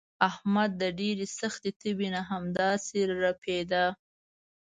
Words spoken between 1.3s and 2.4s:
سختې تبې نه